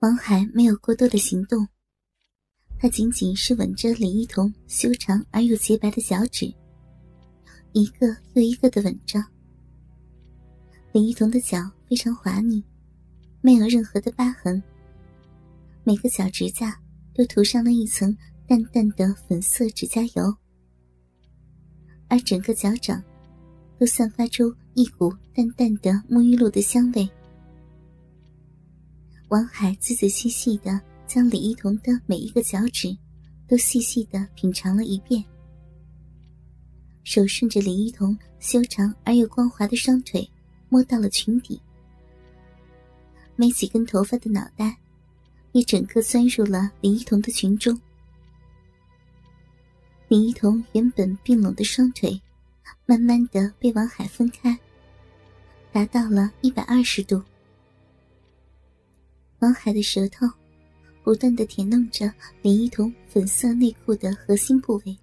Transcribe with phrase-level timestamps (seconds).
[0.00, 1.66] 王海没有过多的行动，
[2.78, 6.46] 他仅仅是吻着李一桐修长而又洁白的脚趾，
[7.72, 9.18] 一个又一个的吻着。
[10.92, 11.58] 李一桐的脚
[11.88, 12.62] 非常滑腻，
[13.40, 14.62] 没有任何的疤痕，
[15.82, 16.80] 每个脚指甲
[17.12, 20.32] 都涂上了一层淡淡的粉色指甲油，
[22.06, 23.02] 而整个脚掌
[23.80, 27.10] 都散发出一股淡淡的沐浴露的香味。
[29.28, 32.96] 王海仔仔细细的将李一桐的每一个脚趾
[33.46, 35.22] 都细细的品尝了一遍，
[37.04, 40.26] 手顺着李一桐修长而又光滑的双腿
[40.70, 41.60] 摸到了裙底，
[43.36, 44.74] 没几根头发的脑袋
[45.52, 47.78] 也整个钻入了李一桐的裙中。
[50.08, 52.18] 李一桐原本并拢的双腿，
[52.86, 54.58] 慢慢的被王海分开，
[55.70, 57.22] 达到了一百二十度。
[59.40, 60.26] 王海的舌头
[61.04, 64.98] 不断的舔弄着李一桐粉色内裤的核心部位，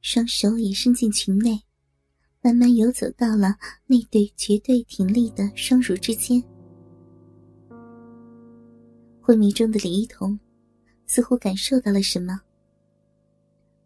[0.00, 1.62] 双手也伸进裙内，
[2.42, 6.42] 慢慢游走到了那对绝对挺立的双乳之间。
[9.20, 10.38] 昏迷中的李一桐
[11.06, 12.40] 似乎感受到了什么，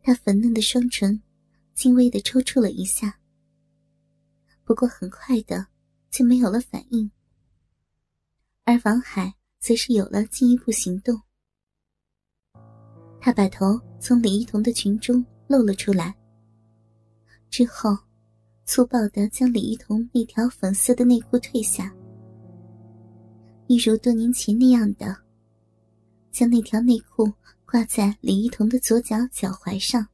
[0.02, 1.20] 他粉嫩的双唇
[1.74, 3.18] 轻微的抽搐了一下，
[4.64, 5.66] 不过很快的
[6.10, 7.10] 就没有了反应。
[8.66, 11.20] 而王海则是有了进一步行动，
[13.20, 16.14] 他把头从李一桐的裙中露了出来，
[17.50, 17.96] 之后
[18.64, 21.94] 粗暴的将李一桐那条粉色的内裤褪下，
[23.66, 25.14] 一如多年前那样的，
[26.30, 27.30] 将那条内裤
[27.66, 30.08] 挂在李一桐的左脚脚踝上。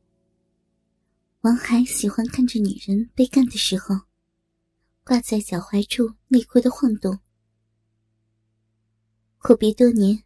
[1.43, 3.95] 王海喜欢看着女人被干的时候，
[5.05, 7.17] 挂在脚踝处内裤的晃动。
[9.43, 10.23] 阔别多年，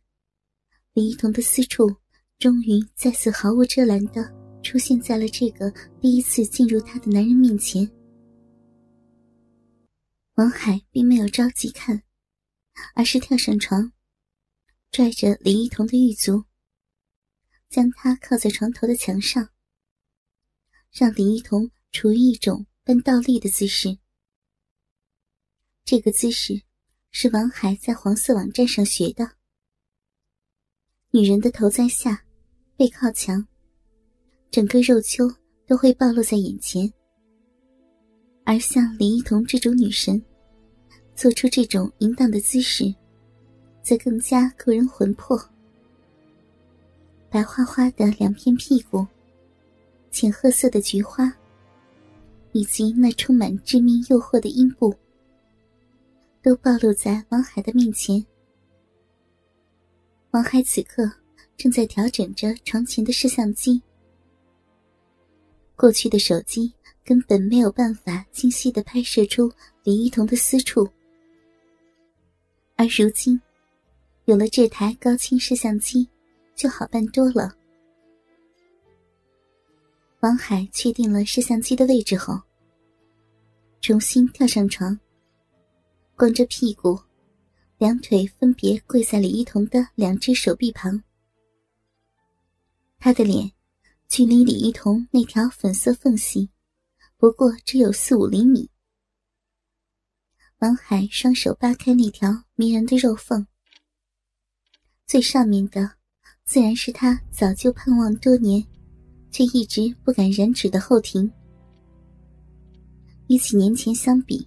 [0.92, 1.88] 李一桐的私处
[2.36, 4.28] 终于再次毫无遮拦的
[4.60, 7.89] 出现在了这个第一次进入他的男人面前。
[10.34, 12.02] 王海并没有着急看，
[12.96, 13.92] 而是跳上床，
[14.90, 16.42] 拽着李一桐的玉足，
[17.70, 19.48] 将她靠在床头的墙上，
[20.90, 23.96] 让李一桐处于一种半倒立的姿势。
[25.84, 26.64] 这个姿势。
[27.17, 29.30] 是王海在黄色网站上学的。
[31.13, 32.20] 女人的头在下，
[32.77, 33.47] 背靠墙，
[34.51, 35.33] 整个肉丘
[35.64, 36.92] 都会暴露在眼前。
[38.45, 40.20] 而像李一桐这种女神，
[41.14, 42.92] 做出这种淫荡的姿势，
[43.81, 45.41] 则更加勾人魂魄。
[47.31, 49.07] 白花花的两片屁股，
[50.11, 51.33] 浅褐色的菊花，
[52.51, 54.92] 以及那充满致命诱惑的阴部。
[56.44, 58.22] 都暴露在王海的面前。
[60.32, 61.10] 王海此刻
[61.56, 63.80] 正在调整着床前的摄像机。
[65.74, 66.70] 过去的手机
[67.02, 69.50] 根本没有办法清晰的拍摄出
[69.84, 70.86] 李一桐的私处，
[72.77, 73.40] 而如今
[74.27, 76.06] 有了这台高清摄像机，
[76.54, 77.50] 就好办多了。
[80.20, 82.38] 王海确定了摄像机的位置后，
[83.80, 84.98] 重新跳上床。
[86.17, 86.97] 光着屁股，
[87.77, 91.02] 两腿分别跪在李一桐的两只手臂旁。
[93.01, 93.51] 他的脸
[94.08, 96.48] 距离李一桐那条粉色缝隙，
[97.17, 98.70] 不过只有四五厘米。
[100.61, 103.45] 王海双手扒开那条迷人的肉缝，
[105.07, 105.96] 最上面的，
[106.45, 108.64] 自然是他早就盼望多年，
[109.33, 111.29] 却一直不敢染指的后庭。
[113.27, 114.46] 与几年前相比。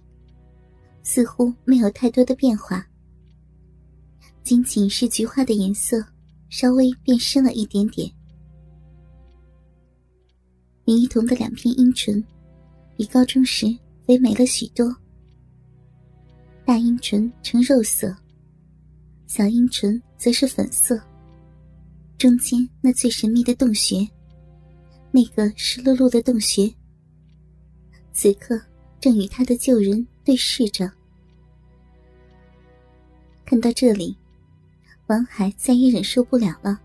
[1.10, 2.86] 似乎没有太多的变化，
[4.44, 6.04] 仅仅是菊花的颜色
[6.50, 8.12] 稍微变深了一点点。
[10.84, 12.22] 林一桐的两片阴唇
[12.94, 13.66] 比高中时
[14.06, 14.94] 肥美了许多，
[16.66, 18.14] 大阴唇呈肉色，
[19.26, 21.00] 小阴唇则是粉色。
[22.18, 24.06] 中间那最神秘的洞穴，
[25.10, 26.70] 那个湿漉漉的洞穴，
[28.12, 28.60] 此刻
[29.00, 30.97] 正与他的旧人对视着。
[33.48, 34.14] 看到这里，
[35.06, 36.78] 王海再也忍受不了了。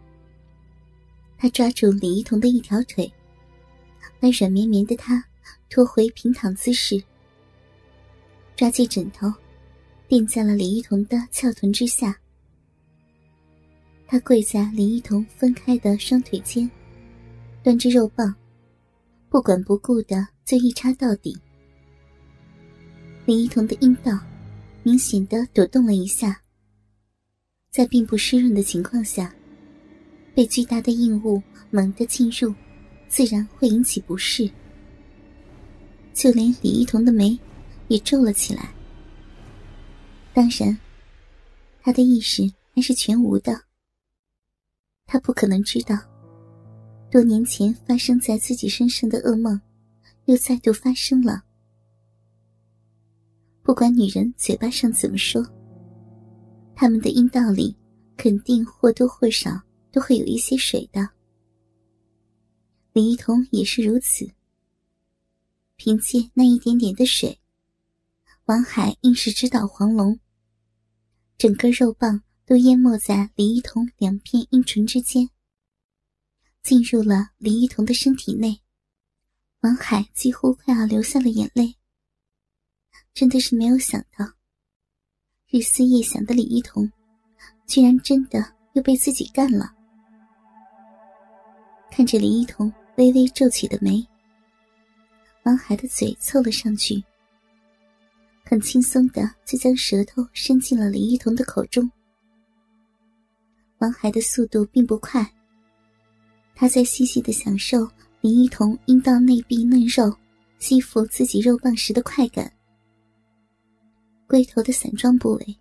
[1.38, 3.12] 他抓住李一桐的一条腿，
[4.18, 5.21] 把软绵绵的她
[5.69, 7.04] 拖回平躺姿势，
[8.56, 9.30] 抓起枕头
[10.07, 12.18] 垫在了李一桐的翘臀之下。
[14.07, 16.71] 他跪在李一桐分开的双腿间，
[17.62, 18.33] 端着肉棒，
[19.27, 21.38] 不管不顾的就一插到底。
[23.25, 24.18] 李一桐的阴道
[24.81, 26.39] 明显的抖动了一下。
[27.73, 29.33] 在并不湿润的情况下，
[30.35, 31.41] 被巨大的硬物
[31.71, 32.53] 猛地进入，
[33.07, 34.47] 自然会引起不适。
[36.13, 37.35] 就连李一桐的眉
[37.87, 38.71] 也皱了起来。
[40.35, 40.77] 当然，
[41.81, 42.43] 他的意识
[42.75, 43.59] 还是全无的。
[45.07, 45.97] 他不可能知道，
[47.09, 49.59] 多年前发生在自己身上的噩梦，
[50.25, 51.41] 又再度发生了。
[53.63, 55.43] 不管女人嘴巴上怎么说，
[56.75, 57.75] 他们的阴道里
[58.17, 59.61] 肯定或多或少
[59.91, 61.09] 都会有一些水的。
[62.93, 64.29] 李一桐也是如此。
[65.75, 67.39] 凭借那一点点的水，
[68.45, 70.19] 王海硬是直捣黄龙，
[71.37, 75.29] 整个肉棒都淹没在李一桐两片阴唇之间，
[76.61, 78.61] 进入了李一桐的身体内。
[79.61, 81.75] 王海几乎快要流下了眼泪，
[83.13, 84.33] 真的是没有想到，
[85.55, 86.91] 日思夜想的李一桐，
[87.67, 89.71] 居然真的又被自己干了。
[91.91, 94.03] 看着李一桐微微皱起的眉。
[95.44, 97.03] 王海的嘴凑了上去，
[98.44, 101.88] 很轻松的就将舌头伸进了李一桐的口中。
[103.77, 105.23] 王海的速度并不快，
[106.55, 107.88] 他在细细的享受
[108.21, 110.11] 李一桐阴道内壁嫩肉
[110.57, 112.51] 吸附自己肉棒时的快感。
[114.27, 115.57] 龟头的散状部位，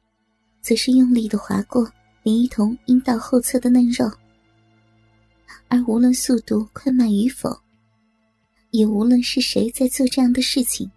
[0.61, 1.91] 则是用力的划过
[2.23, 4.11] 林一桐阴道后侧的嫩肉，
[5.69, 7.56] 而无论速度快慢与否。
[8.70, 10.91] 也无论是谁在做这样的事情，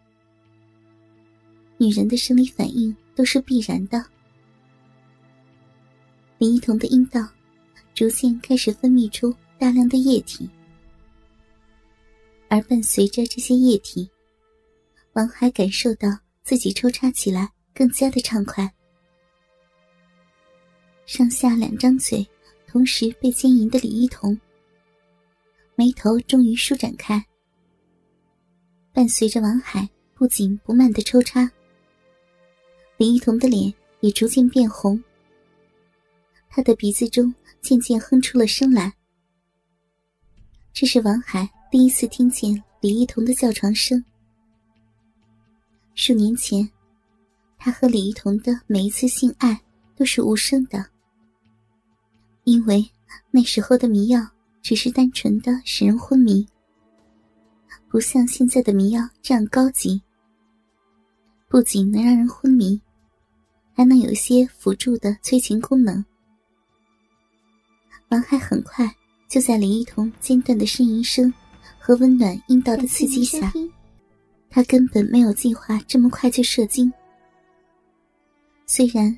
[1.77, 4.01] 女人的生理反应都是必然的。
[6.38, 7.27] 林一桐的阴道
[7.94, 10.50] 逐渐开始分泌出大量的液体，
[12.47, 14.09] 而伴随着这些液体，
[15.11, 16.07] 王海感受到
[16.44, 18.74] 自己抽插起来更加的畅快。
[21.06, 22.25] 上下两张嘴
[22.66, 24.36] 同时被牵引的李一桐，
[25.75, 27.24] 眉头终于舒展开。
[28.92, 31.51] 伴随着王海不紧不慢的抽插，
[32.98, 35.04] 李一桐的脸也逐渐变红，
[36.50, 37.31] 他的鼻子中
[37.62, 38.94] 渐渐哼出了声来。
[40.71, 44.04] 这是王海第一次听见李一桐的叫床声。
[45.94, 46.69] 数年前，
[47.57, 49.60] 他和李一桐的每一次性爱
[49.96, 50.86] 都是无声的，
[52.44, 52.88] 因为
[53.31, 54.19] 那时候的迷药
[54.62, 56.46] 只是单纯的使人昏迷。
[57.90, 60.02] 不像现在的迷药这样高级，
[61.48, 62.80] 不仅能让人昏迷，
[63.74, 66.04] 还能有一些辅助的催情功能。
[68.10, 68.94] 王海很快
[69.28, 71.34] 就在林一桐间断的呻吟声
[71.80, 73.52] 和温暖阴道的刺激下，
[74.50, 76.92] 他根本没有计划这么快就射精。
[78.65, 79.17] 虽然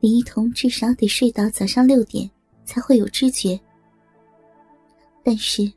[0.00, 2.30] 李一桐至少得睡到早上六点
[2.64, 3.58] 才会有知觉，
[5.22, 5.72] 但是。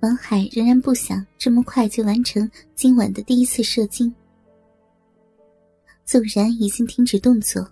[0.00, 4.14] 王海仍然不想这么快就完成今晚的第一次射精。
[6.04, 7.66] 纵然已经停止动作，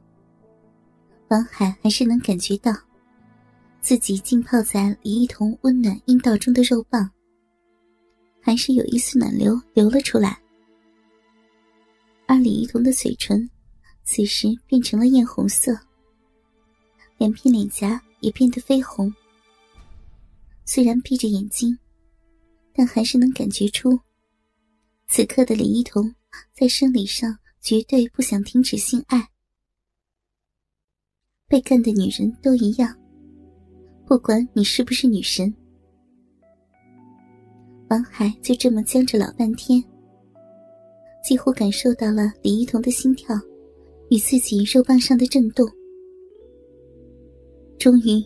[1.29, 2.73] 王海还是能感觉到
[3.83, 7.09] 自己浸泡在李一桐温暖阴道中的肉棒，
[8.41, 10.41] 还是有一丝暖流流了出来。
[12.27, 13.49] 而李一桐的嘴唇
[14.05, 15.77] 此时变成了艳红色，
[17.19, 19.13] 两片脸颊也变得绯红。
[20.65, 21.77] 虽然闭着眼睛。
[22.77, 23.97] 但还是能感觉出，
[25.07, 26.13] 此刻的李一桐
[26.53, 29.29] 在生理上绝对不想停止性爱。
[31.47, 32.93] 被干的女人都一样，
[34.05, 35.55] 不管你是不是女神。
[37.91, 39.81] 王海就这么僵着老半天，
[41.23, 43.41] 几乎感受到了李一桐的心跳
[44.11, 45.69] 与自己肉棒上的震动。
[47.79, 48.25] 终于，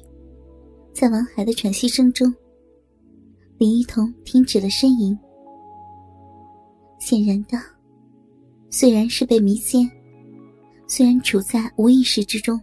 [0.92, 2.32] 在王海的喘息声中。
[3.56, 5.18] 林一桐停止了呻吟。
[7.00, 7.58] 显然的，
[8.70, 9.90] 虽然是被迷奸，
[10.86, 12.60] 虽然处在无意识之中，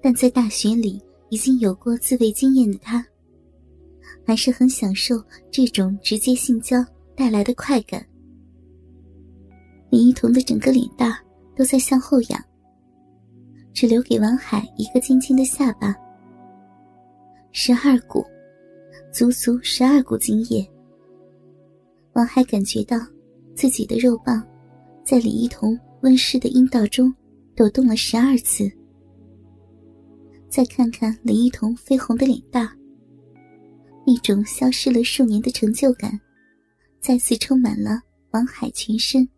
[0.00, 3.04] 但在大学里已经有过自慰经验的他，
[4.24, 6.76] 还是很享受这种直接性交
[7.16, 8.06] 带来的快感。
[9.90, 11.12] 林一桐的整个脸蛋
[11.56, 12.44] 都在向后仰，
[13.72, 15.94] 只留给王海一个尖尖的下巴，
[17.52, 18.24] 十二股。
[19.12, 20.66] 足足十二股精液，
[22.14, 22.96] 王海感觉到
[23.54, 24.42] 自己的肉棒
[25.04, 27.14] 在李一桐温湿的阴道中
[27.54, 28.70] 抖动了十二次。
[30.48, 32.66] 再看看李一桐绯红的脸蛋，
[34.06, 36.18] 一种消失了数年的成就感
[36.98, 39.28] 再次充满了王海全身。